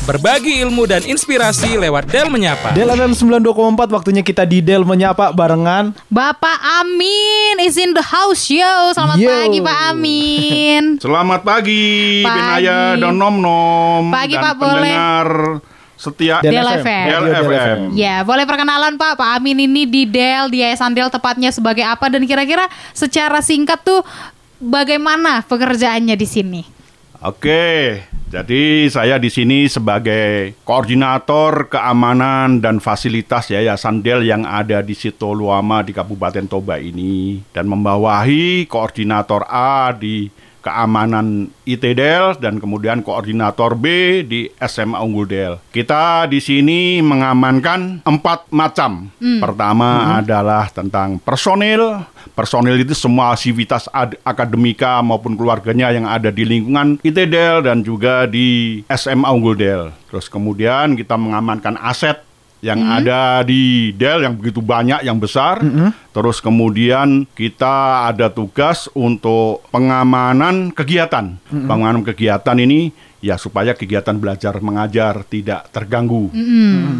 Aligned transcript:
Berbagi 0.00 0.64
ilmu 0.64 0.88
dan 0.88 1.04
inspirasi 1.04 1.76
lewat 1.76 2.08
Del 2.08 2.32
Menyapa. 2.32 2.72
Del 2.72 2.88
FM 2.88 3.12
92,4 3.12 3.52
waktunya 3.92 4.24
kita 4.24 4.48
di 4.48 4.64
Del 4.64 4.80
menyapa 4.80 5.28
barengan. 5.28 5.92
Bapak 6.08 6.56
Amin 6.80 7.60
is 7.60 7.76
in 7.76 7.92
the 7.92 8.00
house 8.00 8.48
yo. 8.48 8.96
Selamat 8.96 9.20
Yo. 9.20 9.28
pagi 9.28 9.58
Pak 9.60 9.78
Amin. 9.92 10.82
Selamat 11.04 11.40
pagi, 11.44 12.24
Pagi. 12.24 12.32
Binaya 12.32 12.96
dan 12.96 13.12
Nom 13.12 13.36
Nom 13.44 14.08
Pagi, 14.08 14.40
dan 14.40 14.42
Pak, 14.48 14.54
boleh. 14.56 14.72
pendengar 14.88 15.28
setia 16.00 16.36
Del 16.40 16.52
Del 16.56 16.64
FM. 16.64 16.80
FM. 16.80 17.04
Del 17.04 17.20
Radio 17.20 17.32
Del 17.36 17.44
FM. 17.52 17.80
Ya, 17.92 18.16
boleh 18.24 18.44
perkenalan 18.48 18.96
Pak. 18.96 19.20
Pak 19.20 19.28
Amin 19.36 19.60
ini 19.60 19.84
di 19.84 20.08
Del, 20.08 20.48
di 20.48 20.64
Yayasan 20.64 20.96
Del 20.96 21.12
tepatnya 21.12 21.52
sebagai 21.52 21.84
apa 21.84 22.08
dan 22.08 22.24
kira-kira 22.24 22.64
secara 22.96 23.44
singkat 23.44 23.84
tuh 23.84 24.00
bagaimana 24.56 25.44
pekerjaannya 25.44 26.16
di 26.16 26.24
sini? 26.24 26.62
Oke, 27.20 28.00
jadi 28.30 28.86
saya 28.86 29.18
di 29.18 29.26
sini 29.26 29.66
sebagai 29.66 30.54
koordinator 30.62 31.66
keamanan 31.66 32.62
dan 32.62 32.78
fasilitas 32.78 33.50
Yayasan 33.50 34.06
Del 34.06 34.22
yang 34.22 34.46
ada 34.46 34.86
di 34.86 34.94
Sitoluama 34.94 35.82
di 35.82 35.90
Kabupaten 35.90 36.46
Toba 36.46 36.78
ini 36.78 37.42
dan 37.50 37.66
membawahi 37.66 38.70
koordinator 38.70 39.42
A 39.50 39.90
di 39.90 40.30
keamanan 40.60 41.48
IT 41.64 41.84
Del 41.92 42.36
dan 42.36 42.56
kemudian 42.56 43.00
koordinator 43.00 43.74
B 43.74 43.84
di 44.22 44.40
SMA 44.60 45.00
Unggul 45.00 45.26
Del. 45.26 45.52
Kita 45.70 46.24
di 46.24 46.38
sini 46.38 47.00
mengamankan 47.00 48.04
empat 48.04 48.48
macam. 48.50 49.08
Pertama 49.18 50.20
adalah 50.20 50.68
tentang 50.68 51.16
personil. 51.18 52.00
Personil 52.32 52.76
itu 52.78 52.92
semua 52.92 53.32
aktivitas 53.32 53.88
ad- 53.90 54.16
akademika 54.22 55.00
maupun 55.00 55.34
keluarganya 55.34 55.90
yang 55.90 56.04
ada 56.04 56.28
di 56.28 56.44
lingkungan 56.44 57.00
IT 57.00 57.18
Del 57.26 57.64
dan 57.64 57.80
juga 57.80 58.24
di 58.24 58.80
SMA 58.86 59.28
Unggul 59.28 59.56
Del. 59.56 59.82
Terus 60.08 60.26
kemudian 60.26 60.94
kita 60.94 61.14
mengamankan 61.14 61.76
aset 61.76 62.29
yang 62.60 62.84
ada 62.84 63.40
di 63.40 63.92
Del 63.96 64.24
yang 64.24 64.36
begitu 64.36 64.60
banyak 64.60 65.00
yang 65.04 65.16
besar. 65.16 65.60
Terus 66.12 66.44
kemudian 66.44 67.24
kita 67.32 68.08
ada 68.12 68.28
tugas 68.28 68.88
untuk 68.92 69.64
pengamanan 69.72 70.68
kegiatan. 70.72 71.40
Pengamanan 71.48 72.04
kegiatan 72.04 72.56
ini 72.60 72.92
ya 73.20 73.36
supaya 73.36 73.76
kegiatan 73.76 74.16
belajar 74.16 74.60
mengajar 74.60 75.24
tidak 75.24 75.72
terganggu. 75.72 76.28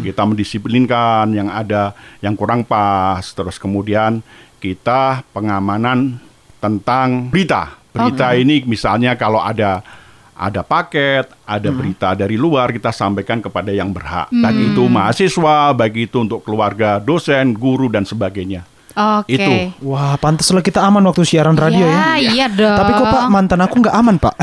Kita 0.01 0.25
mendisiplinkan 0.25 1.29
yang 1.33 1.49
ada 1.53 1.93
yang 2.25 2.33
kurang 2.33 2.65
pas. 2.65 3.21
Terus 3.21 3.61
kemudian 3.61 4.25
kita 4.57 5.25
pengamanan 5.29 6.17
tentang 6.61 7.29
berita. 7.29 7.77
Berita 7.91 8.33
ini 8.33 8.63
misalnya 8.65 9.19
kalau 9.19 9.43
ada 9.43 9.83
ada 10.41 10.65
paket, 10.65 11.29
ada 11.45 11.69
berita 11.69 12.17
dari 12.17 12.33
luar 12.33 12.73
kita 12.73 12.89
sampaikan 12.89 13.37
kepada 13.37 13.69
yang 13.69 13.93
berhak. 13.93 14.25
Baik 14.33 14.73
itu 14.73 14.83
mahasiswa, 14.89 15.69
baik 15.77 16.09
itu 16.09 16.17
untuk 16.25 16.41
keluarga, 16.41 16.97
dosen, 16.97 17.53
guru 17.53 17.85
dan 17.93 18.09
sebagainya. 18.09 18.65
Oke. 18.91 19.37
Itu. 19.37 19.53
Wah, 19.87 20.17
pantas 20.17 20.49
lah 20.51 20.65
kita 20.65 20.83
aman 20.83 21.05
waktu 21.07 21.23
siaran 21.23 21.55
radio 21.55 21.85
ya. 21.87 22.19
iya 22.19 22.45
dong. 22.51 22.75
Tapi 22.75 22.91
kok 22.91 23.07
Pak 23.07 23.23
mantan 23.31 23.61
aku 23.63 23.75
nggak 23.85 23.95
aman 23.95 24.15
Pak? 24.19 24.35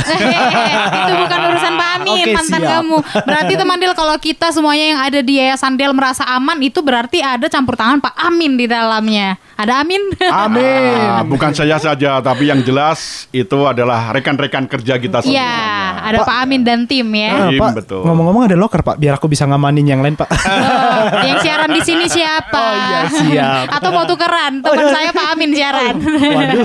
itu 1.05 1.15
bukan 1.19 1.41
urusan 1.53 1.75
Pak 1.77 1.88
Amin, 2.09 2.25
Oke, 2.25 2.33
mantan 2.35 2.61
siap. 2.61 2.73
kamu. 2.81 2.97
Berarti 3.27 3.53
teman 3.57 3.77
Del 3.79 3.95
kalau 3.95 4.17
kita 4.17 4.47
semuanya 4.51 4.87
yang 4.97 5.01
ada 5.05 5.21
di 5.21 5.35
Yayasan 5.37 5.75
Del 5.77 5.93
merasa 5.93 6.25
aman 6.25 6.59
itu 6.65 6.81
berarti 6.81 7.21
ada 7.21 7.47
campur 7.47 7.77
tangan 7.77 8.01
Pak 8.01 8.15
Amin 8.17 8.57
di 8.57 8.65
dalamnya. 8.65 9.37
Ada 9.59 9.83
Amin? 9.83 9.99
Amin. 10.31 10.95
Ah, 11.03 11.27
bukan 11.27 11.51
saya 11.51 11.83
saja, 11.83 12.23
tapi 12.23 12.47
yang 12.47 12.63
jelas 12.63 13.27
itu 13.35 13.59
adalah 13.67 14.15
rekan-rekan 14.15 14.71
kerja 14.71 14.95
kita 15.03 15.19
semua. 15.19 15.35
Iya, 15.35 15.55
ada 15.99 16.19
Pak 16.23 16.37
Amin 16.47 16.63
dan 16.63 16.87
tim 16.87 17.11
ya. 17.11 17.31
Ah, 17.35 17.51
Tim, 17.51 17.59
Pak, 17.59 17.71
betul. 17.83 18.03
ngomong-ngomong 18.07 18.47
ada 18.47 18.55
loker 18.55 18.87
Pak, 18.87 19.03
biar 19.03 19.19
aku 19.19 19.27
bisa 19.27 19.51
ngamanin 19.51 19.83
yang 19.83 19.99
lain 19.99 20.15
Pak. 20.15 20.31
Oh, 20.31 21.27
yang 21.27 21.43
siaran 21.43 21.75
di 21.75 21.83
sini 21.83 22.07
siapa? 22.07 22.55
Oh, 22.55 22.71
iya, 22.71 23.01
siap. 23.11 23.65
Atau 23.75 23.91
mau 23.91 24.07
tukeran? 24.07 24.63
Teman 24.63 24.87
saya 24.95 25.11
Pak 25.11 25.27
Amin 25.35 25.51
siaran. 25.51 25.95
Waduh, 26.07 26.63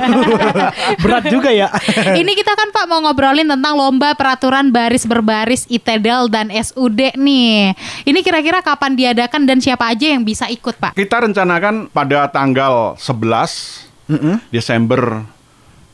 berat 1.02 1.24
juga 1.34 1.50
ya. 1.50 1.74
Ini 2.14 2.32
kita 2.38 2.54
kan 2.54 2.70
Pak 2.70 2.86
mau 2.86 3.02
ngobrolin 3.02 3.50
tentang 3.50 3.74
lomba 3.74 4.14
peraturan 4.14 4.70
baris 4.70 5.10
berbaris 5.10 5.24
ITEDAL 5.68 6.30
dan 6.30 6.54
SUD 6.54 7.18
nih. 7.18 7.74
Ini 8.06 8.20
kira-kira 8.22 8.62
kapan 8.62 8.94
diadakan 8.94 9.50
dan 9.50 9.58
siapa 9.58 9.90
aja 9.90 10.14
yang 10.14 10.22
bisa 10.22 10.46
ikut 10.54 10.78
Pak? 10.78 10.94
Kita 10.94 11.26
rencanakan 11.26 11.90
pada 11.90 12.30
tanggal 12.30 12.94
11 13.02 14.54
Desember 14.54 15.26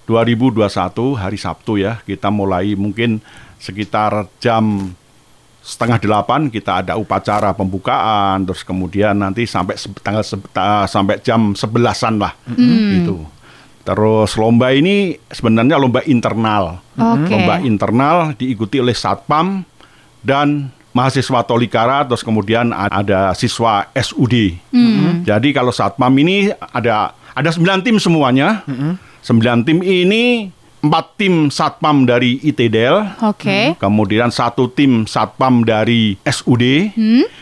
2021 0.10 0.60
hari 1.16 1.40
Sabtu 1.40 1.80
ya. 1.80 2.04
Kita 2.04 2.28
mulai 2.28 2.76
mungkin 2.76 3.24
sekitar 3.60 4.28
jam 4.44 4.96
setengah 5.60 6.00
delapan 6.00 6.48
kita 6.48 6.82
ada 6.82 6.96
upacara 6.96 7.52
pembukaan 7.52 8.48
terus 8.48 8.64
kemudian 8.64 9.14
nanti 9.14 9.44
sampai 9.44 9.76
tanggal 10.02 10.24
sampai 10.88 11.20
jam 11.20 11.54
sebelasan 11.54 12.16
lah 12.18 12.34
gitu. 12.58 13.28
Terus 13.84 14.38
lomba 14.38 14.70
ini 14.76 15.18
sebenarnya 15.32 15.80
lomba 15.80 16.04
internal. 16.06 16.78
Oke. 16.94 17.32
Lomba 17.32 17.64
internal 17.64 18.38
diikuti 18.38 18.78
oleh 18.78 18.94
satpam 18.94 19.66
dan 20.22 20.70
mahasiswa 20.92 21.46
Tolikara 21.46 22.04
terus 22.04 22.26
kemudian 22.26 22.74
ada 22.74 23.34
siswa 23.34 23.88
SUD. 23.94 24.58
Jadi 25.26 25.50
kalau 25.56 25.72
satpam 25.74 26.12
ini 26.20 26.52
ada 26.52 27.16
ada 27.34 27.50
9 27.50 27.86
tim 27.86 27.98
semuanya. 27.98 28.68
9 29.24 29.68
tim 29.68 29.80
ini 29.82 30.52
empat 30.80 31.20
tim 31.20 31.52
satpam 31.52 32.08
dari 32.08 32.40
ITDL. 32.40 33.20
Oke. 33.28 33.76
Kemudian 33.76 34.32
satu 34.32 34.72
tim 34.72 35.04
satpam 35.04 35.68
dari 35.68 36.16
SUD, 36.24 36.96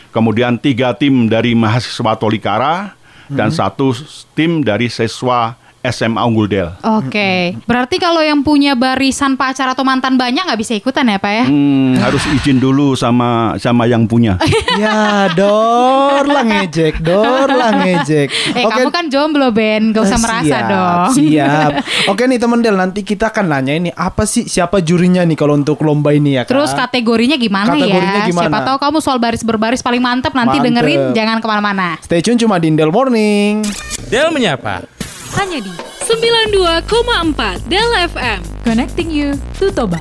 kemudian 0.10 0.58
tiga 0.58 0.98
tim 0.98 1.30
dari 1.30 1.54
mahasiswa 1.54 2.18
Tolikara, 2.18 2.98
dan 3.30 3.54
satu 3.54 3.94
tim 4.34 4.66
dari 4.66 4.90
siswa 4.90 5.54
SMA 5.80 6.20
Unggul 6.20 6.48
Del. 6.48 6.68
Oke, 6.82 7.56
berarti 7.64 7.96
kalau 7.96 8.20
yang 8.20 8.42
punya 8.42 8.74
barisan 8.74 9.34
pacar 9.34 9.68
atau 9.68 9.82
mantan 9.82 10.16
banyak 10.16 10.42
nggak 10.42 10.58
bisa 10.58 10.74
ikutan 10.74 11.06
ya 11.06 11.16
Pak 11.16 11.32
ya? 11.32 11.46
Hmm, 11.46 11.96
harus 12.04 12.24
izin 12.28 12.58
dulu 12.58 12.92
sama 12.94 13.56
sama 13.56 13.86
yang 13.86 14.04
punya. 14.04 14.36
ya, 14.82 15.30
dor 15.32 16.24
lah 16.24 16.44
ngejek, 16.44 17.00
dor 17.00 17.48
lah 17.48 17.72
ngejek. 17.78 18.28
Eh 18.52 18.64
kamu 18.64 18.90
kan 18.90 19.06
jomblo 19.08 19.50
Ben, 19.50 19.90
gak 19.90 20.04
usah 20.04 20.16
Eh, 20.16 20.22
merasa 20.22 20.44
siap, 20.44 20.68
dong. 20.68 21.00
Siap. 21.14 21.72
Oke 22.12 22.24
nih 22.26 22.38
temen 22.38 22.60
Del, 22.60 22.76
nanti 22.76 23.02
kita 23.02 23.30
akan 23.30 23.46
nanya 23.48 23.74
ini 23.74 23.90
apa 23.90 24.24
sih 24.24 24.44
siapa 24.44 24.82
jurinya 24.82 25.24
nih 25.24 25.34
kalau 25.34 25.54
untuk 25.54 25.80
lomba 25.80 26.12
ini 26.12 26.36
ya 26.36 26.44
kan? 26.44 26.52
Terus 26.52 26.74
kategorinya 26.74 27.38
gimana 27.38 27.72
Kategorinya 27.72 28.22
ya? 28.22 28.28
gimana? 28.28 28.44
Siapa 28.44 28.60
tahu 28.66 28.78
kamu 28.82 28.98
soal 29.00 29.18
baris 29.18 29.42
berbaris 29.42 29.80
paling 29.80 30.00
mantep 30.00 30.34
nanti 30.34 30.58
Mantep. 30.58 30.66
dengerin 30.68 31.02
jangan 31.14 31.38
ke 31.38 31.48
mana-mana. 31.48 31.96
Stay 32.02 32.20
tune 32.20 32.36
cuma 32.36 32.58
di 32.58 32.70
Del 32.70 32.90
Morning. 32.90 33.64
Del 34.08 34.30
Menyapa. 34.30 34.97
Hanya 35.36 35.60
di 35.60 35.74
92,4 36.08 37.68
Del 37.68 37.92
FM. 38.08 38.40
Connecting 38.64 39.12
you 39.12 39.36
to 39.60 39.68
Toba. 39.76 40.00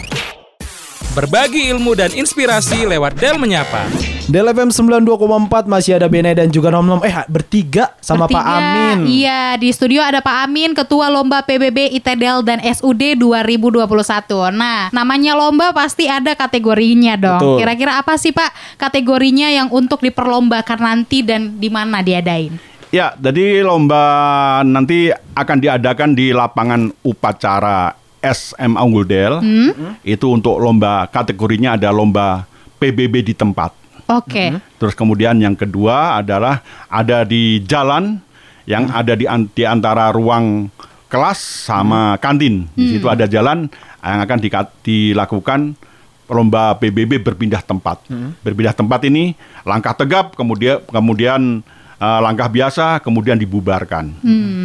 Berbagi 1.17 1.73
ilmu 1.73 1.97
dan 1.97 2.13
inspirasi 2.13 2.87
lewat 2.87 3.17
Del 3.19 3.41
Menyapa. 3.41 3.89
Del 4.29 4.47
FM 4.53 4.69
92,4 4.71 5.65
masih 5.67 5.97
ada 5.97 6.07
Benai 6.07 6.37
dan 6.37 6.53
juga 6.53 6.69
Nom 6.71 6.85
Nom. 6.85 7.01
Eh 7.03 7.15
bertiga 7.27 7.97
sama 8.05 8.29
Pak 8.29 8.37
Bertiga. 8.37 8.59
Amin. 8.61 8.99
Iya, 9.09 9.57
di 9.57 9.73
studio 9.73 10.05
ada 10.05 10.21
Pak 10.21 10.47
Amin, 10.47 10.77
Ketua 10.77 11.09
Lomba 11.09 11.41
PBB 11.43 11.97
ITEDEL 11.97 12.45
dan 12.45 12.61
SUD 12.61 13.17
2021. 13.17 13.89
Nah, 14.53 14.93
namanya 14.93 15.33
lomba 15.35 15.73
pasti 15.73 16.05
ada 16.05 16.37
kategorinya 16.37 17.17
dong. 17.17 17.59
Kira-kira 17.65 17.99
apa 17.99 18.21
sih 18.21 18.31
Pak 18.31 18.79
kategorinya 18.79 19.49
yang 19.49 19.73
untuk 19.73 20.05
diperlombakan 20.05 20.79
nanti 20.85 21.25
dan 21.25 21.57
di 21.57 21.73
mana 21.73 22.05
diadain? 22.05 22.76
Ya, 22.89 23.13
jadi 23.17 23.61
lomba 23.61 24.03
nanti 24.63 25.11
akan 25.35 25.59
diadakan 25.59 26.15
di 26.15 26.31
lapangan 26.31 26.95
upacara 27.03 27.93
SMA 28.23 28.79
Unggul 28.79 29.07
Del. 29.07 29.35
Itu 30.03 30.31
untuk 30.31 30.57
lomba 30.57 31.07
kategorinya 31.07 31.75
ada 31.75 31.91
lomba 31.91 32.47
PBB 32.79 33.23
di 33.23 33.35
tempat. 33.35 33.75
Oke. 34.07 34.55
Terus 34.79 34.95
kemudian 34.95 35.35
yang 35.37 35.59
kedua 35.59 36.23
adalah 36.23 36.63
ada 36.87 37.27
di 37.27 37.59
jalan 37.63 38.23
yang 38.65 38.87
ada 38.91 39.15
di, 39.15 39.27
an- 39.27 39.51
di 39.51 39.67
antara 39.67 40.11
ruang 40.11 40.71
kelas 41.07 41.39
sama 41.67 42.15
kantin. 42.17 42.71
Di 42.73 42.99
situ 42.99 43.07
ada 43.07 43.27
jalan 43.27 43.67
yang 44.01 44.21
akan 44.23 44.39
dika- 44.39 44.71
dilakukan 44.83 45.75
lomba 46.27 46.75
PBB 46.77 47.19
berpindah 47.21 47.63
tempat. 47.63 47.99
Berpindah 48.43 48.75
tempat 48.75 49.03
ini 49.05 49.35
langkah 49.63 49.95
tegap 49.95 50.35
kemudian 50.35 50.83
kemudian 50.87 51.63
eh, 52.01 52.21
langkah 52.21 52.49
biasa 52.49 53.01
kemudian 53.01 53.37
dibubarkan. 53.37 54.13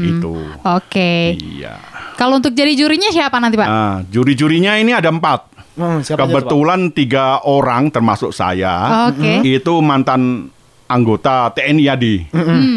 Itu. 0.03 0.35
Oke. 0.63 1.35
Iya. 1.39 1.79
Kalau 2.19 2.37
untuk 2.37 2.53
jadi 2.53 2.77
jurinya 2.77 3.09
siapa 3.09 3.41
nanti 3.41 3.57
Pak? 3.57 3.67
Nah, 3.67 4.05
juri-jurinya 4.05 4.77
ini 4.77 4.93
ada 4.93 5.09
empat. 5.09 5.49
Hmm, 5.73 6.03
siapa 6.05 6.27
aja? 6.27 6.29
Kebetulan 6.29 6.91
tiga 6.91 7.41
orang 7.47 7.89
termasuk 7.89 8.35
saya 8.35 9.07
Oke. 9.09 9.41
itu 9.41 9.73
mantan 9.81 10.51
anggota 10.91 11.49
TNI 11.55 11.85
AD. 11.87 12.05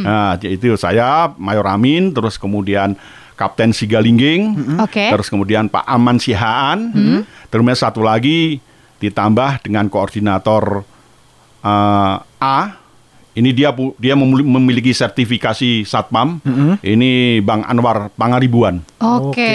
Nah, 0.06 0.38
itu 0.38 0.78
saya 0.78 1.34
Mayor 1.34 1.66
Amin, 1.66 2.14
terus 2.14 2.38
kemudian 2.38 2.94
Kapten 3.34 3.74
Sigalingging, 3.74 4.54
Oke. 4.78 5.10
terus 5.10 5.26
kemudian 5.26 5.66
Pak 5.66 5.82
Aman 5.90 6.22
Sihaan, 6.22 6.94
terus 7.50 7.60
kemudian 7.60 7.82
satu 7.82 8.00
lagi 8.06 8.62
ditambah 9.02 9.66
dengan 9.66 9.90
koordinator 9.90 10.86
eh, 11.66 12.16
A 12.38 12.58
ini 13.34 13.50
dia 13.50 13.70
dia 13.96 14.14
memili- 14.14 14.46
memiliki 14.46 14.90
sertifikasi 14.90 15.82
Satpam. 15.82 16.38
Ini 16.81 17.10
Bang 17.40 17.62
Anwar 17.62 18.10
Pangaribuan. 18.10 18.78
Oke. 19.04 19.32
Oke. 19.34 19.54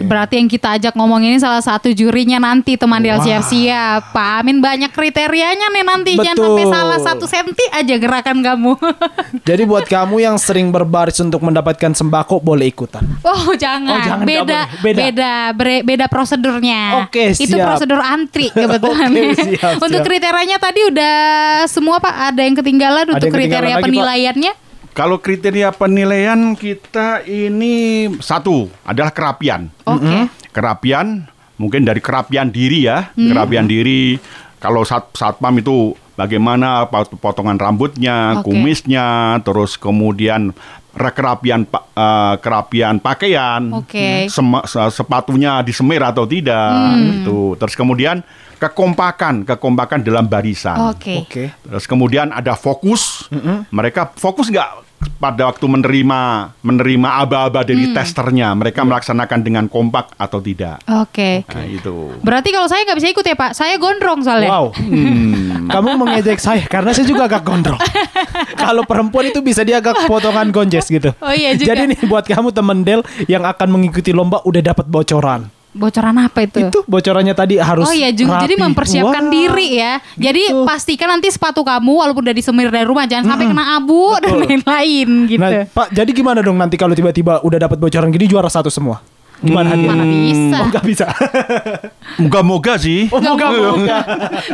Berarti 0.00 0.34
yang 0.36 0.48
kita 0.48 0.74
ajak 0.74 0.92
ngomong 0.92 1.20
ini 1.22 1.36
salah 1.36 1.60
satu 1.60 1.88
jurinya 1.88 2.40
nanti 2.40 2.74
teman 2.74 2.98
Del 2.98 3.20
siap-siap. 3.20 4.10
Pak 4.10 4.30
Amin 4.40 4.58
banyak 4.58 4.88
kriterianya 4.88 5.68
nih 5.68 5.84
nanti. 5.84 6.12
Jangan 6.14 6.34
Betul. 6.34 6.46
sampai 6.46 6.64
salah 6.66 6.98
satu 6.98 7.24
senti 7.24 7.64
aja 7.68 7.94
gerakan 7.94 8.40
kamu. 8.40 8.72
Jadi 9.48 9.62
buat 9.62 9.84
kamu 9.84 10.16
yang 10.18 10.36
sering 10.36 10.68
berbaris 10.68 11.20
untuk 11.20 11.40
mendapatkan 11.40 11.92
sembako 11.92 12.40
boleh 12.40 12.66
ikutan. 12.66 13.04
Oh 13.22 13.52
jangan, 13.54 13.92
Oh, 13.92 14.00
jangan, 14.00 14.24
beda. 14.24 14.60
Beda. 14.80 14.98
beda, 14.98 15.32
bre- 15.52 15.84
beda 15.84 16.06
prosedurnya. 16.06 17.04
Oke, 17.04 17.30
Itu 17.30 17.54
siap. 17.54 17.66
prosedur 17.68 18.00
antri 18.00 18.48
kebetulan. 18.56 19.08
Oke, 19.08 19.22
siap, 19.36 19.78
Untuk 19.78 20.00
siap. 20.00 20.08
kriterianya 20.08 20.56
tadi 20.56 20.80
udah 20.86 21.16
semua 21.66 21.96
pak, 21.98 22.32
ada 22.32 22.40
yang 22.40 22.56
ketinggalan 22.56 23.04
Ada 23.04 23.12
untuk 23.12 23.26
yang 23.26 23.34
ketinggalan 23.36 23.62
kriteria 23.62 23.76
lagi, 23.76 23.84
Pak. 23.84 24.69
Kalau 25.00 25.16
kriteria 25.16 25.72
penilaian 25.72 26.52
kita 26.52 27.24
ini 27.24 28.04
satu 28.20 28.68
adalah 28.84 29.08
kerapian. 29.08 29.72
Oke. 29.88 30.28
Kerapian 30.52 31.24
mungkin 31.56 31.88
dari 31.88 32.04
kerapian 32.04 32.52
diri 32.52 32.84
ya, 32.84 33.08
kerapian 33.16 33.64
diri. 33.64 34.20
Kalau 34.60 34.84
sat 34.84 35.08
satpam 35.16 35.56
itu 35.56 35.96
bagaimana 36.20 36.84
pot- 36.84 37.16
potongan 37.16 37.56
rambutnya, 37.56 38.44
Oke. 38.44 38.52
kumisnya, 38.52 39.40
terus 39.40 39.80
kemudian 39.80 40.52
kerapian 40.92 41.64
eh, 41.96 42.34
kerapian 42.36 43.00
pakaian, 43.00 43.72
Oke. 43.80 44.28
sema- 44.28 44.68
se- 44.68 44.92
sepatunya 44.92 45.64
disemir 45.64 46.04
atau 46.04 46.28
tidak, 46.28 46.76
itu. 47.00 47.56
Terus 47.56 47.72
kemudian 47.72 48.20
kekompakan, 48.60 49.48
kekompakan 49.48 50.04
dalam 50.04 50.28
barisan. 50.28 50.92
Oke. 50.92 51.24
Oke. 51.24 51.56
Terus 51.64 51.88
kemudian 51.88 52.36
ada 52.36 52.52
fokus. 52.52 53.32
Mereka 53.72 54.12
fokus 54.20 54.52
nggak 54.52 54.89
pada 55.20 55.48
waktu 55.48 55.64
menerima 55.64 56.20
menerima 56.60 57.08
aba-aba 57.24 57.60
dari 57.64 57.92
testernya. 57.92 58.52
Mereka 58.56 58.84
melaksanakan 58.84 59.40
dengan 59.40 59.64
kompak 59.68 60.16
atau 60.16 60.40
tidak. 60.40 60.80
Oke. 60.88 61.44
Nah, 61.48 61.64
itu. 61.64 62.16
Berarti 62.20 62.48
kalau 62.52 62.68
saya 62.68 62.84
nggak 62.84 62.98
bisa 63.00 63.08
ikut 63.12 63.24
ya 63.24 63.36
pak, 63.36 63.52
saya 63.56 63.76
gondrong 63.76 64.20
soalnya. 64.24 64.50
Wow. 64.52 64.66
Kamu 65.72 65.90
mengejek 66.00 66.40
saya 66.40 66.64
karena 66.66 66.90
saya 66.92 67.06
juga 67.06 67.30
agak 67.30 67.46
gondrong. 67.46 67.78
Kalau 68.62 68.82
perempuan 68.82 69.30
itu 69.30 69.38
bisa 69.38 69.62
dia 69.62 69.78
agak 69.78 70.10
potongan 70.10 70.50
gonjes 70.50 70.90
gitu. 70.90 71.14
Oh 71.22 71.30
iya 71.30 71.54
juga. 71.54 71.72
Jadi 71.72 71.94
nih 71.94 71.98
buat 72.10 72.26
kamu 72.26 72.50
temen 72.50 72.82
Del 72.82 73.00
yang 73.30 73.46
akan 73.46 73.68
mengikuti 73.70 74.10
lomba 74.10 74.42
udah 74.42 74.62
dapat 74.62 74.86
bocoran. 74.90 75.59
Bocoran 75.70 76.18
apa 76.18 76.42
itu? 76.42 76.58
Itu 76.62 76.82
bocorannya 76.82 77.30
tadi 77.30 77.54
harus 77.54 77.86
Oh 77.86 77.94
iya, 77.94 78.10
ju- 78.10 78.26
jadi 78.26 78.58
mempersiapkan 78.58 79.22
Wah. 79.22 79.30
diri 79.30 79.78
ya. 79.78 79.92
Jadi 80.16 80.42
Gitu. 80.44 80.66
pastikan 80.66 81.06
nanti 81.08 81.30
sepatu 81.30 81.62
kamu 81.62 81.94
walaupun 81.96 82.22
udah 82.22 82.34
disemir 82.34 82.68
dari 82.68 82.82
rumah 82.82 83.06
jangan 83.06 83.30
sampai 83.30 83.46
kena 83.46 83.78
abu 83.78 84.10
dan 84.18 84.34
Betul. 84.34 84.42
lain-lain 84.44 85.08
gitu. 85.26 85.38
Nah, 85.38 85.50
Pak, 85.64 85.94
jadi 85.94 86.10
gimana 86.10 86.40
dong 86.40 86.58
nanti 86.58 86.74
kalau 86.74 86.90
tiba-tiba 86.90 87.38
udah 87.40 87.58
dapat 87.60 87.78
bocoran 87.78 88.10
gini 88.10 88.26
juara 88.26 88.46
satu 88.46 88.66
semua? 88.66 88.98
Gimana 89.40 89.72
hadiahnya? 89.72 89.96
Mana 89.96 90.04
bisa? 90.04 90.56
Oh, 90.60 90.66
nggak 90.68 90.84
bisa. 90.84 91.06
Moga-moga 92.22 92.72
sih. 92.76 93.08
Oh, 93.08 93.20
moga-moga. 93.24 93.96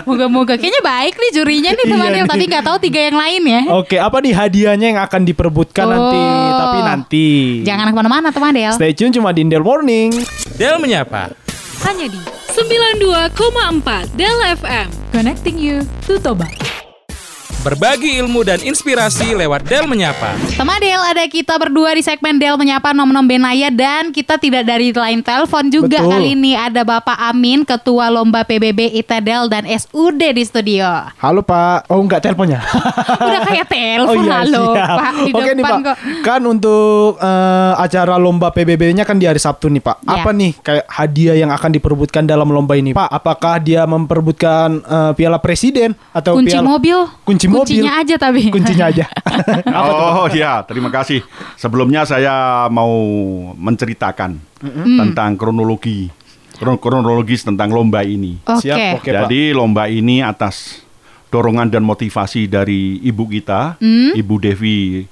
Moga-moga 0.06 0.54
kayaknya 0.54 0.82
baik 0.82 1.14
nih 1.18 1.30
jurinya 1.34 1.70
nih 1.74 1.86
teman 1.90 2.10
Iya 2.14 2.24
tadi 2.24 2.44
nggak 2.46 2.64
tahu 2.64 2.76
tiga 2.78 3.00
yang 3.10 3.18
lain 3.18 3.42
ya. 3.42 3.60
Oke, 3.74 3.96
apa 3.98 4.16
nih 4.22 4.32
hadiahnya 4.32 4.86
yang 4.94 5.00
akan 5.02 5.26
diperebutkan 5.26 5.86
nanti? 5.90 6.18
Oh. 6.22 6.58
Tapi 6.62 6.78
nanti. 6.86 7.26
Jangan 7.66 7.90
ke 7.90 7.96
mana-mana 7.98 8.28
teman 8.30 8.54
Del. 8.54 8.72
Stay 8.78 8.94
tune 8.94 9.10
cuma 9.10 9.34
di 9.34 9.42
Indel 9.42 9.66
Morning. 9.66 10.14
Del 10.54 10.78
menyapa. 10.78 11.34
Hanya 11.82 12.06
di 12.06 12.20
92,4 12.54 14.16
Del 14.16 14.38
FM. 14.54 14.88
Connecting 15.10 15.56
you 15.58 15.82
to 16.06 16.16
Toba. 16.22 16.75
Berbagi 17.66 18.22
ilmu 18.22 18.46
dan 18.46 18.62
inspirasi 18.62 19.34
lewat 19.34 19.66
Del 19.66 19.90
menyapa. 19.90 20.38
Teman 20.54 20.78
Del 20.78 21.02
ada 21.02 21.26
kita 21.26 21.58
berdua 21.58 21.98
di 21.98 22.02
segmen 22.06 22.38
Del 22.38 22.54
menyapa 22.54 22.94
nom-nom 22.94 23.26
Benaya 23.26 23.74
dan 23.74 24.14
kita 24.14 24.38
tidak 24.38 24.70
dari 24.70 24.94
line 24.94 25.18
telepon 25.18 25.66
juga 25.66 25.98
Betul. 25.98 26.14
kali 26.14 26.38
ini 26.38 26.54
ada 26.54 26.86
Bapak 26.86 27.18
Amin 27.18 27.66
Ketua 27.66 28.06
Lomba 28.06 28.46
PBB 28.46 28.94
ITEDEL 29.02 29.50
dan 29.50 29.66
SUD 29.66 30.22
di 30.30 30.46
studio. 30.46 31.10
Halo 31.18 31.42
Pak. 31.42 31.90
Oh 31.90 31.98
enggak 31.98 32.22
teleponnya. 32.22 32.62
Udah 33.26 33.42
kayak 33.42 33.66
telepon 33.66 34.30
halo 34.30 34.70
siap. 34.70 34.86
Pak 35.02 35.10
di 35.26 35.32
Oke 35.34 35.50
nih 35.58 35.64
Pak. 35.66 35.78
kok. 35.82 35.96
Kan 36.22 36.42
untuk 36.46 37.18
eh, 37.18 37.72
acara 37.82 38.14
lomba 38.14 38.54
PBB-nya 38.54 39.02
kan 39.02 39.18
di 39.18 39.26
hari 39.26 39.42
Sabtu 39.42 39.74
nih 39.74 39.82
Pak. 39.82 40.06
Ya. 40.06 40.22
Apa 40.22 40.30
nih 40.30 40.54
kayak 40.62 40.86
hadiah 40.86 41.34
yang 41.34 41.50
akan 41.50 41.74
diperebutkan 41.74 42.30
dalam 42.30 42.46
lomba 42.46 42.78
ini 42.78 42.94
Pak? 42.94 43.10
Apakah 43.10 43.58
dia 43.58 43.82
memperebutkan 43.90 44.86
eh, 44.86 45.12
piala 45.18 45.42
presiden 45.42 45.98
atau 46.14 46.38
Kunci 46.38 46.54
piala 46.54 46.62
mobil. 46.62 46.98
Kunci 47.26 47.55
mobil. 47.56 47.80
Kuncinya 47.80 47.92
aja 47.96 48.14
tapi. 48.16 48.40
Kuncinya 48.48 48.86
aja. 48.86 49.06
Oh 49.76 50.28
ya, 50.28 50.60
terima 50.62 50.88
kasih. 50.88 51.20
Sebelumnya 51.54 52.04
saya 52.04 52.32
mau 52.68 52.92
menceritakan 53.52 54.36
tentang 54.96 55.34
kronologi 55.34 56.08
kron- 56.56 56.76
kronologis 56.76 57.42
tentang 57.42 57.68
lomba 57.68 58.00
ini. 58.00 58.40
Oke. 58.42 58.64
Siap, 58.64 58.78
oke. 58.96 59.06
Pak. 59.06 59.16
Jadi 59.22 59.52
lomba 59.52 59.86
ini 59.86 60.20
atas 60.20 60.80
dorongan 61.28 61.68
dan 61.68 61.82
motivasi 61.82 62.46
dari 62.46 62.96
ibu 63.00 63.26
kita, 63.26 63.76
Hmm? 63.76 64.12
Ibu 64.14 64.34
Devi 64.38 65.04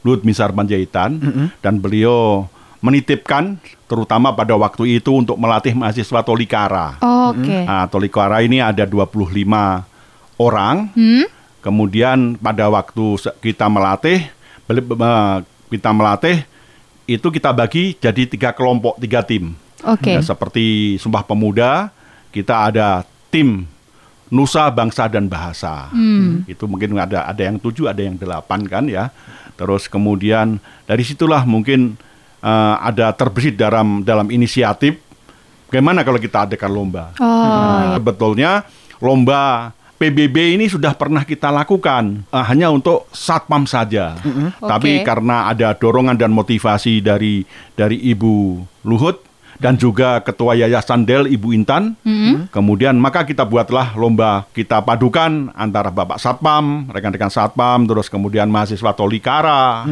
Lut 0.00 0.22
Misar 0.22 0.50
Panjaitan, 0.50 1.18
dan 1.58 1.76
beliau 1.76 2.48
menitipkan 2.78 3.58
terutama 3.84 4.30
pada 4.30 4.54
waktu 4.54 4.96
itu 4.96 5.10
untuk 5.12 5.34
melatih 5.34 5.74
mahasiswa 5.74 6.22
Tolikara. 6.22 6.96
Oke. 7.28 7.66
Nah, 7.66 7.84
Tolikara 7.84 8.40
ini 8.40 8.58
ada 8.58 8.86
25 8.86 9.84
orang. 10.38 10.88
Hmm? 10.94 11.26
Kemudian 11.58 12.38
pada 12.38 12.70
waktu 12.70 13.18
kita 13.42 13.66
melatih, 13.66 14.30
kita 15.68 15.90
melatih 15.90 16.46
itu 17.08 17.26
kita 17.32 17.50
bagi 17.56 17.96
jadi 17.96 18.22
tiga 18.28 18.50
kelompok, 18.52 19.00
tiga 19.00 19.24
tim. 19.24 19.56
Oke. 19.82 20.12
Ya, 20.12 20.20
seperti 20.20 20.96
Sumpah 21.00 21.24
Pemuda, 21.24 21.88
kita 22.30 22.68
ada 22.68 23.02
tim 23.32 23.64
Nusa 24.28 24.68
Bangsa 24.68 25.08
dan 25.08 25.24
Bahasa. 25.26 25.88
Hmm. 25.88 26.44
Itu 26.44 26.68
mungkin 26.68 26.92
ada 27.00 27.24
ada 27.24 27.42
yang 27.42 27.56
tujuh, 27.56 27.88
ada 27.88 28.04
yang 28.04 28.20
delapan 28.20 28.60
kan 28.68 28.84
ya. 28.84 29.08
Terus 29.56 29.88
kemudian 29.88 30.60
dari 30.84 31.02
situlah 31.02 31.48
mungkin 31.48 31.96
eh, 32.44 32.74
ada 32.78 33.10
terbesit 33.16 33.56
dalam 33.56 34.04
dalam 34.04 34.28
inisiatif. 34.28 35.00
Bagaimana 35.68 36.00
kalau 36.04 36.20
kita 36.20 36.48
adakan 36.48 36.70
lomba? 36.72 37.04
Oh, 37.20 37.24
Nah, 37.28 37.96
Sebetulnya 38.00 38.64
lomba 39.00 39.72
PBB 39.98 40.54
ini 40.54 40.70
sudah 40.70 40.94
pernah 40.94 41.26
kita 41.26 41.50
lakukan 41.50 42.22
eh, 42.30 42.44
hanya 42.46 42.70
untuk 42.70 43.10
satpam 43.10 43.66
saja. 43.66 44.14
Tapi 44.62 45.02
Oke. 45.02 45.06
karena 45.06 45.50
ada 45.50 45.74
dorongan 45.74 46.14
dan 46.14 46.30
motivasi 46.30 47.02
dari 47.02 47.42
dari 47.74 47.98
Ibu 48.14 48.62
Luhut 48.86 49.26
dan 49.58 49.74
juga 49.74 50.22
Ketua 50.22 50.54
Yayasan 50.54 51.02
Del 51.02 51.26
Ibu 51.34 51.50
Intan, 51.50 51.98
kemudian 52.54 52.94
maka 52.94 53.26
kita 53.26 53.42
buatlah 53.42 53.98
lomba 53.98 54.46
kita 54.54 54.78
padukan 54.86 55.50
antara 55.50 55.90
Bapak 55.90 56.22
Satpam, 56.22 56.86
rekan-rekan 56.94 57.26
Satpam, 57.26 57.82
terus 57.90 58.06
kemudian 58.06 58.46
mahasiswa 58.46 58.94
Tolikara, 58.94 59.82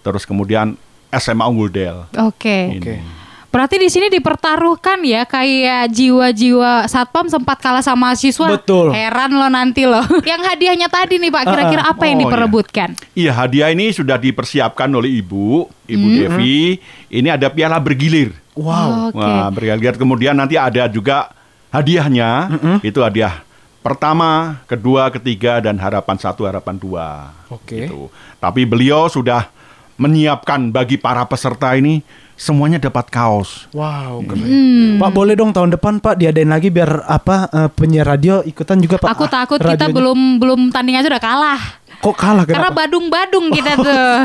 terus 0.00 0.24
kemudian 0.24 0.72
SMA 1.12 1.44
Unggul 1.44 1.68
Del. 1.68 2.08
Oke. 2.16 2.80
Ini. 2.80 3.19
Berarti 3.50 3.76
di 3.76 3.90
sini 3.90 4.06
dipertaruhkan 4.08 5.02
ya 5.02 5.26
kayak 5.26 5.90
jiwa-jiwa 5.90 6.86
satpam 6.86 7.26
sempat 7.26 7.58
kalah 7.58 7.82
sama 7.82 8.14
siswa. 8.14 8.54
Betul. 8.54 8.94
Heran 8.94 9.34
lo 9.34 9.50
nanti 9.50 9.84
loh. 9.84 10.06
Yang 10.30 10.42
hadiahnya 10.46 10.86
tadi 10.86 11.18
nih 11.18 11.28
Pak, 11.28 11.42
kira-kira 11.44 11.82
apa 11.82 12.04
yang 12.06 12.14
Oh, 12.14 12.18
iya. 12.18 12.26
diperebutkan? 12.26 12.88
Iya, 13.12 13.32
hadiah 13.34 13.68
ini 13.68 13.90
sudah 13.90 14.14
dipersiapkan 14.16 14.86
oleh 14.88 15.18
Ibu, 15.18 15.66
Ibu 15.84 16.06
Devi. 16.08 16.78
Ini 17.10 17.28
ada 17.34 17.50
piala 17.50 17.82
bergilir. 17.82 18.30
wow. 18.54 19.10
Oke. 19.10 19.18
Wah, 19.18 19.50
bergilir. 19.50 19.98
Kemudian 19.98 20.38
nanti 20.38 20.54
ada 20.54 20.86
juga 20.86 21.34
hadiahnya. 21.70 22.54
Itu 22.80 23.02
hadiah 23.02 23.42
pertama, 23.80 24.62
kedua, 24.66 25.10
ketiga, 25.10 25.58
dan 25.58 25.74
harapan 25.74 26.16
satu, 26.16 26.46
harapan 26.46 26.78
dua. 26.78 27.34
Oke. 27.50 27.88
Gitu. 27.88 28.06
Tapi 28.38 28.62
beliau 28.62 29.10
sudah 29.10 29.50
menyiapkan 29.96 30.70
bagi 30.70 30.96
para 30.96 31.26
peserta 31.26 31.74
ini 31.74 32.00
semuanya 32.40 32.80
dapat 32.80 33.12
kaos. 33.12 33.68
Wow, 33.76 34.24
keren. 34.24 34.48
Hmm. 34.48 34.90
Pak 34.96 35.10
boleh 35.12 35.36
dong 35.36 35.52
tahun 35.52 35.76
depan 35.76 36.00
Pak 36.00 36.16
diadain 36.16 36.48
lagi 36.48 36.72
biar 36.72 37.04
apa 37.04 37.52
eh, 37.52 37.68
penyiar 37.68 38.08
radio 38.08 38.40
ikutan 38.40 38.80
juga 38.80 38.96
Pak. 38.96 39.12
Aku 39.12 39.28
Ah, 39.28 39.44
takut 39.44 39.60
kita 39.60 39.92
belum 39.92 40.40
belum 40.40 40.72
tanding 40.72 40.96
aja 40.96 41.12
udah 41.12 41.20
kalah. 41.20 41.60
Kok 42.00 42.14
kalah 42.14 42.44
Karena 42.44 42.64
kenapa? 42.66 42.78
badung-badung 42.80 43.46
kita 43.50 43.72
tuh. 43.76 44.16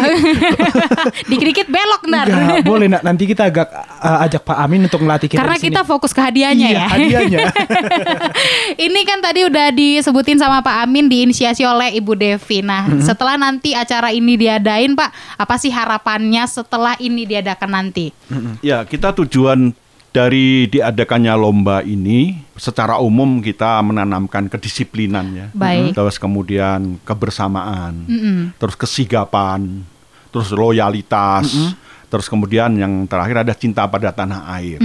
Dikit-dikit 1.29 1.67
belok 1.67 2.01
ntar. 2.05 2.25
Enggak, 2.25 2.63
boleh 2.63 2.88
nak 2.88 3.01
nanti 3.01 3.24
kita 3.25 3.46
agak 3.46 3.67
eh, 4.00 4.24
ajak 4.24 4.41
Pak 4.41 4.58
Amin 4.58 4.82
untuk 4.82 5.00
melatih 5.00 5.27
kita 5.27 5.38
Karena 5.38 5.53
di 5.53 5.62
sini. 5.62 5.67
kita 5.70 5.82
fokus 5.84 6.10
ke 6.10 6.22
hadiahnya 6.22 6.67
Iya, 6.67 6.77
ya. 6.77 6.88
hadiahnya. 6.88 7.39
Ini 8.86 9.01
kan 9.03 9.20
tadi 9.20 9.44
udah 9.44 9.67
disebutin 9.70 10.38
sama 10.38 10.60
Pak 10.60 10.75
Amin 10.82 11.05
diinisiasi 11.05 11.63
oleh 11.63 11.91
Ibu 11.94 12.13
Devi. 12.13 12.60
Nah, 12.62 12.84
Mm-hmm. 12.86 13.01
setelah 13.03 13.36
nanti 13.36 13.74
acara 13.74 14.10
ini 14.10 14.36
diadain, 14.36 14.94
Pak, 14.94 15.10
apa 15.36 15.55
sih 15.58 15.67
harapannya 15.67 16.46
setelah 16.46 16.94
ini 16.98 17.25
diadakan 17.25 17.72
nanti? 17.74 18.13
Ya, 18.62 18.84
kita 18.84 19.12
tujuan 19.15 19.74
dari 20.15 20.72
diadakannya 20.72 21.36
lomba 21.36 21.84
ini 21.84 22.39
secara 22.55 23.03
umum 23.03 23.43
kita 23.43 23.84
menanamkan 23.84 24.48
kedisiplinan 24.48 25.27
ya. 25.36 25.48
Baik. 25.51 25.91
Terus 25.91 26.15
kemudian 26.15 26.95
kebersamaan, 27.03 28.07
Mm-mm. 28.07 28.55
terus 28.55 28.79
kesigapan, 28.79 29.84
terus 30.31 30.55
loyalitas, 30.55 31.75
terus 32.07 32.31
kemudian 32.31 32.72
yang 32.79 33.03
terakhir 33.12 33.43
ada 33.43 33.51
cinta 33.51 33.84
pada 33.91 34.15
tanah 34.15 34.48
air. 34.55 34.79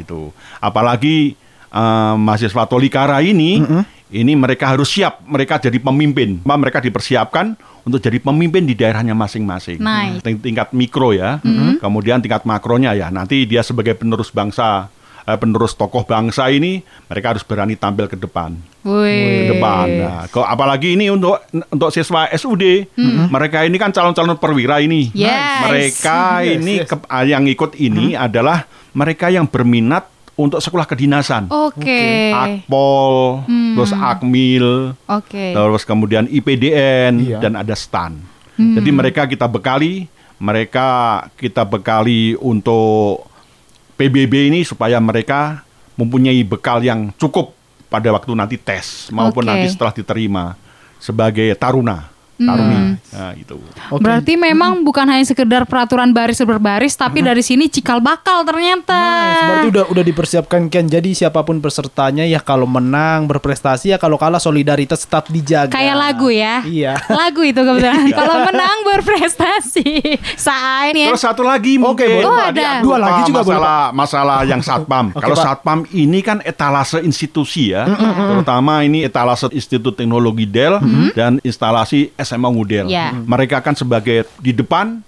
Gitu. 0.00 0.32
Apalagi 0.64 1.36
eh, 1.70 2.14
mahasiswa 2.16 2.66
Tolikara 2.66 3.18
ini 3.20 3.62
ini 4.10 4.34
mereka 4.34 4.66
harus 4.68 4.90
siap, 4.90 5.22
mereka 5.22 5.56
jadi 5.56 5.78
pemimpin. 5.78 6.42
Mereka 6.42 6.82
dipersiapkan 6.82 7.54
untuk 7.80 8.02
jadi 8.02 8.18
pemimpin 8.18 8.66
di 8.66 8.74
daerahnya 8.74 9.14
masing-masing. 9.14 9.78
Nice. 9.78 10.20
Ting- 10.20 10.42
tingkat 10.42 10.70
mikro 10.70 11.14
ya. 11.14 11.38
Kemudian 11.78 12.18
tingkat 12.18 12.42
makronya 12.42 12.92
ya. 12.92 13.06
Nanti 13.08 13.46
dia 13.46 13.62
sebagai 13.62 13.94
penerus 13.94 14.28
bangsa, 14.28 14.90
eh, 15.22 15.38
penerus 15.38 15.72
tokoh 15.72 16.02
bangsa 16.02 16.50
ini 16.50 16.82
mereka 17.06 17.32
harus 17.32 17.46
berani 17.46 17.78
tampil 17.78 18.04
ke 18.04 18.18
depan. 18.18 18.58
Wih. 18.82 19.46
Ke 19.46 19.54
depan. 19.54 19.86
Nah, 19.86 20.22
kalau 20.26 20.46
apalagi 20.48 20.98
ini 20.98 21.06
untuk 21.06 21.38
untuk 21.70 21.88
siswa 21.88 22.26
SUD, 22.30 22.90
mereka 23.30 23.62
ini 23.62 23.78
kan 23.78 23.94
calon-calon 23.94 24.34
perwira 24.36 24.82
ini. 24.82 25.14
Yes. 25.14 25.62
Mereka 25.62 26.18
Yes, 26.42 26.52
ini 26.58 26.74
yes. 26.82 26.88
ke- 26.88 27.06
ah, 27.06 27.22
yang 27.22 27.46
ikut 27.46 27.78
ini 27.78 28.12
adalah 28.12 28.66
mereka 28.90 29.30
yang 29.30 29.46
berminat 29.46 30.10
untuk 30.40 30.60
sekolah 30.64 30.88
kedinasan. 30.88 31.52
Oke. 31.52 32.32
Akpol, 32.32 33.44
terus 33.76 33.92
Akmil, 33.92 34.96
Oke. 35.04 35.52
terus 35.52 35.84
kemudian 35.84 36.24
IPDN 36.26 37.20
Iya. 37.20 37.38
dan 37.44 37.60
ada 37.60 37.76
STAN. 37.76 38.16
Jadi 38.60 38.92
mereka 38.92 39.24
kita 39.24 39.48
bekali, 39.48 40.04
mereka 40.36 40.88
kita 41.40 41.64
bekali 41.64 42.36
untuk 42.36 43.24
PBB 43.96 44.52
ini 44.52 44.60
supaya 44.64 45.00
mereka 45.00 45.64
mempunyai 45.96 46.44
bekal 46.44 46.84
yang 46.84 47.08
cukup 47.16 47.56
pada 47.88 48.12
waktu 48.12 48.32
nanti 48.36 48.60
tes 48.60 49.08
maupun 49.08 49.44
Oke. 49.44 49.48
nanti 49.48 49.66
setelah 49.72 49.96
diterima 49.96 50.44
sebagai 51.00 51.48
taruna, 51.56 52.09
taruni. 52.40 52.96
Nah, 53.12 53.32
itu. 53.36 53.56
Oke. 53.92 54.00
Berarti 54.00 54.32
memang 54.40 54.80
bukan 54.80 55.04
hanya 55.06 55.24
sekedar 55.26 55.68
peraturan 55.68 56.10
baris 56.16 56.40
berbaris, 56.40 56.96
tapi 56.96 57.20
dari 57.20 57.44
sini 57.44 57.68
cikal 57.68 58.00
bakal 58.00 58.42
ternyata. 58.48 58.96
Nice. 58.96 59.44
Berarti 59.44 59.68
udah 59.76 59.84
udah 59.92 60.04
dipersiapkan 60.04 60.62
Ken. 60.72 60.86
Jadi 60.88 61.12
siapa 61.12 61.44
pun 61.44 61.60
pesertanya 61.60 62.24
ya 62.24 62.40
kalau 62.40 62.64
menang 62.64 63.28
berprestasi 63.28 63.92
ya 63.92 63.98
kalau 64.00 64.16
kalah 64.16 64.40
solidaritas 64.40 65.04
tetap 65.04 65.28
dijaga. 65.28 65.70
Kayak 65.74 65.96
lagu 65.96 66.28
ya. 66.32 66.64
Iya. 66.64 66.94
Lagu 67.20 67.42
itu 67.44 67.60
kebetulan. 67.60 68.08
Kalau 68.16 68.36
menang 68.48 68.76
berprestasi. 68.86 70.16
Sain 70.34 70.94
ya. 70.96 71.12
Terus 71.12 71.22
satu 71.22 71.44
lagi 71.44 71.76
Oke, 71.76 71.84
mungkin 71.84 72.08
boleh. 72.16 72.26
Oh, 72.26 72.38
Tadi 72.40 72.60
ada. 72.62 72.80
Dua 72.80 72.96
lagi 72.96 73.20
juga 73.28 73.42
boleh, 73.44 73.60
masalah 73.60 73.80
masalah 73.92 74.38
yang 74.48 74.62
satpam. 74.68 75.06
Oke, 75.12 75.22
Kalau 75.22 75.36
satpam 75.36 75.78
ini 75.92 76.20
kan 76.24 76.38
etalase 76.42 77.02
institusi 77.04 77.74
ya, 77.74 77.84
terutama 78.30 78.80
ini 78.86 79.04
etalase 79.04 79.52
Institut 79.52 79.96
Teknologi 79.98 80.46
Del 80.46 80.78
dan 81.12 81.42
instalasi 81.42 82.12
SMA 82.30 82.46
Ngudel. 82.46 82.86
Ya. 82.86 83.10
Mereka 83.10 83.58
kan 83.58 83.74
sebagai 83.74 84.30
di 84.38 84.54
depan, 84.54 85.02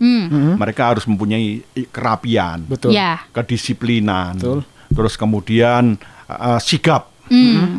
mereka 0.59 0.91
harus 0.91 1.07
mempunyai 1.07 1.63
kerapian, 1.95 2.67
Betul. 2.67 2.91
Ya. 2.99 3.23
kedisiplinan, 3.31 4.35
Betul. 4.43 4.67
terus 4.91 5.15
kemudian 5.15 5.95
uh, 6.27 6.59
sigap. 6.59 7.15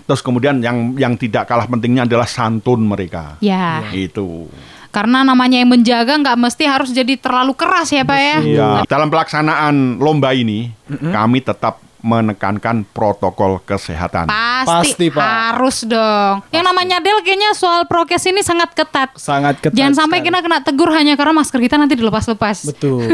Terus 0.07 0.25
kemudian 0.25 0.63
yang 0.63 0.97
yang 0.97 1.13
tidak 1.13 1.45
kalah 1.45 1.69
pentingnya 1.69 2.09
adalah 2.09 2.25
santun 2.25 2.81
mereka. 2.88 3.38
Ya. 3.38 3.85
Itu. 3.93 4.50
Karena 4.89 5.21
namanya 5.25 5.62
yang 5.62 5.73
menjaga 5.73 6.17
nggak 6.21 6.38
mesti 6.38 6.63
harus 6.69 6.89
jadi 6.93 7.17
terlalu 7.17 7.53
keras 7.57 7.89
ya 7.93 8.01
Pak 8.05 8.17
ya. 8.17 8.38
Iya. 8.41 8.69
Dalam 8.85 9.13
pelaksanaan 9.13 10.01
lomba 10.01 10.33
ini, 10.33 10.73
kami 10.89 11.41
tetap 11.45 11.81
menekankan 12.03 12.83
protokol 12.86 13.57
kesehatan. 13.60 14.27
Pasti, 14.27 14.67
Pasti, 14.69 15.05
Pak. 15.07 15.24
harus 15.24 15.77
dong. 15.83 16.43
Yang 16.51 16.63
namanya 16.65 16.98
Del 17.00 17.19
kayaknya 17.19 17.51
soal 17.53 17.83
prokes 17.83 18.19
ini 18.25 18.39
sangat 18.39 18.72
ketat. 18.72 19.15
Sangat 19.15 19.57
ketat. 19.57 19.72
Jangan 19.74 19.95
sampai 19.98 20.19
sekali. 20.19 20.27
kita 20.29 20.39
kena 20.41 20.60
tegur 20.60 20.91
hanya 20.91 21.15
karena 21.15 21.31
masker 21.33 21.60
kita 21.60 21.75
nanti 21.75 21.95
dilepas-lepas. 21.95 22.67
Betul. 22.67 23.07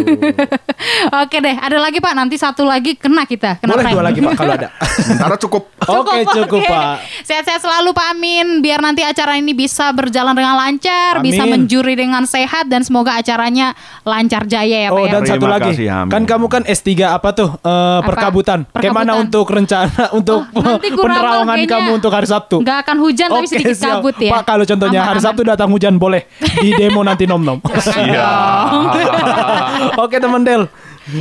Oke 1.21 1.37
deh, 1.37 1.53
ada 1.53 1.77
lagi 1.77 1.97
Pak. 1.97 2.13
Nanti 2.13 2.35
satu 2.35 2.63
lagi 2.63 2.95
kena 2.95 3.23
kita. 3.23 3.57
Kena 3.57 3.71
Boleh 3.71 3.83
prank. 3.83 3.93
dua 3.93 4.03
lagi 4.03 4.19
Pak 4.19 4.33
kalau 4.33 4.53
ada. 4.55 4.67
Sementara 4.99 5.35
cukup. 5.37 5.63
Oke, 5.79 6.15
cukup, 6.27 6.59
oke. 6.59 6.67
Pak. 6.67 6.95
Sehat-sehat 7.23 7.61
selalu 7.61 7.89
Pak 7.91 8.07
Amin. 8.09 8.47
Biar 8.59 8.79
nanti 8.79 9.01
acara 9.01 9.37
ini 9.37 9.53
bisa 9.53 9.91
berjalan 9.91 10.33
dengan 10.33 10.57
lancar, 10.57 11.17
Amin. 11.17 11.29
bisa 11.29 11.45
menjuri 11.45 11.93
dengan 11.93 12.25
sehat 12.25 12.65
dan 12.65 12.81
semoga 12.81 13.13
acaranya 13.13 13.77
lancar 14.01 14.45
jaya 14.45 14.87
ya 14.87 14.89
Pak 14.89 14.95
Oh 14.95 15.05
ya. 15.05 15.11
dan 15.11 15.21
satu 15.23 15.37
Terima 15.39 15.53
lagi, 15.55 15.71
kasih, 15.71 15.87
Amin. 15.93 16.09
kan 16.09 16.21
kamu 16.25 16.45
kan 16.47 16.61
S3 16.63 16.89
apa 17.07 17.29
tuh 17.31 17.49
Eh, 17.59 17.99
perkabutan. 18.01 18.63
Bagaimana 18.79 19.11
untuk 19.17 19.45
rencana 19.45 20.03
untuk 20.11 20.39
Oh, 20.49 20.63
gua 20.63 20.71
ramal 20.71 21.03
penerawangan 21.03 21.55
kayaknya. 21.57 21.73
kamu 21.75 21.89
untuk 21.93 22.11
hari 22.11 22.25
Sabtu? 22.25 22.55
Nggak 22.59 22.77
akan 22.81 22.95
hujan 22.97 23.27
tapi 23.27 23.39
Oke, 23.41 23.51
sedikit 23.51 23.75
siap. 23.75 23.91
kabut 23.99 24.15
ya. 24.17 24.31
Pak 24.31 24.43
kalau 24.45 24.63
contohnya 24.63 24.99
Aman, 24.99 25.09
hari 25.09 25.19
aman. 25.19 25.27
Sabtu 25.27 25.41
datang 25.43 25.69
hujan 25.69 25.93
boleh 25.95 26.21
di 26.57 26.69
demo 26.73 27.01
nanti 27.01 27.23
nom 27.23 27.39
nom. 27.39 27.59
Iya. 27.99 28.29
Oke 29.97 30.17
teman 30.17 30.41
Del. 30.41 30.63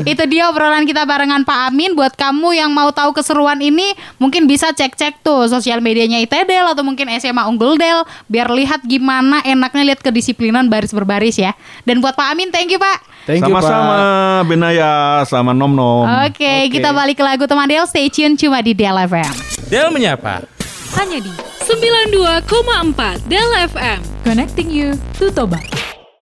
Itu 0.05 0.23
dia 0.29 0.49
obrolan 0.51 0.85
kita 0.85 1.05
barengan 1.09 1.43
Pak 1.43 1.73
Amin. 1.73 1.95
Buat 1.97 2.15
kamu 2.15 2.55
yang 2.57 2.71
mau 2.73 2.91
tahu 2.93 3.17
keseruan 3.17 3.59
ini, 3.61 3.95
mungkin 4.21 4.45
bisa 4.45 4.73
cek-cek 4.73 5.21
tuh 5.25 5.49
sosial 5.49 5.81
medianya 5.81 6.21
ITDel 6.23 6.73
atau 6.73 6.85
mungkin 6.85 7.09
SMA 7.19 7.45
Unggul 7.49 7.81
Del, 7.81 8.05
biar 8.29 8.49
lihat 8.53 8.85
gimana 8.85 9.41
enaknya 9.45 9.95
lihat 9.95 10.01
kedisiplinan 10.05 10.69
baris 10.69 10.93
berbaris 10.93 11.39
ya. 11.41 11.57
Dan 11.85 12.01
buat 12.05 12.15
Pak 12.15 12.29
Amin, 12.35 12.53
thank 12.53 12.71
you 12.73 12.81
Pak. 12.81 12.99
Thank 13.29 13.45
you 13.45 13.53
Sama-sama 13.53 13.93
Pak. 13.93 14.49
Benaya 14.49 14.91
sama 15.29 15.53
Nom 15.53 15.73
Nom. 15.73 16.09
Oke, 16.25 16.41
Oke. 16.41 16.81
kita 16.81 16.97
balik 16.97 17.21
ke 17.21 17.25
lagu 17.25 17.45
teman 17.45 17.69
Del. 17.69 17.85
Stay 17.85 18.09
tune 18.09 18.41
cuma 18.41 18.65
di 18.65 18.73
Del 18.73 18.97
FM. 19.05 19.35
Del 19.69 19.93
menyapa. 19.93 20.49
Hanya 20.97 21.21
di 21.21 21.33
92,4 21.69 23.29
Del 23.29 23.51
FM. 23.69 24.01
Connecting 24.25 24.73
you 24.73 24.97
to 25.21 25.29
Toba. 25.29 25.61